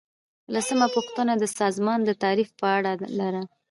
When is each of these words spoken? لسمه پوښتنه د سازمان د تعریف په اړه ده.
لسمه 0.53 0.87
پوښتنه 0.95 1.33
د 1.37 1.43
سازمان 1.59 1.99
د 2.05 2.09
تعریف 2.23 2.49
په 2.59 2.67
اړه 2.77 2.91
ده. 2.99 3.41